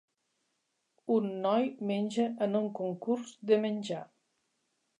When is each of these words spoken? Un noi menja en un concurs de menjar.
Un 1.15 1.27
noi 1.43 1.67
menja 1.91 2.27
en 2.47 2.59
un 2.63 2.65
concurs 2.81 3.37
de 3.51 3.61
menjar. 3.67 4.03